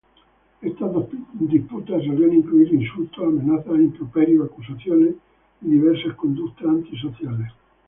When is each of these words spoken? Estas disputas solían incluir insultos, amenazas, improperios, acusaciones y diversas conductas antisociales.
Estas 0.63 0.91
disputas 1.33 2.03
solían 2.03 2.33
incluir 2.33 2.73
insultos, 2.73 3.23
amenazas, 3.23 3.75
improperios, 3.79 4.49
acusaciones 4.49 5.13
y 5.61 5.69
diversas 5.69 6.15
conductas 6.15 6.65
antisociales. 6.65 7.51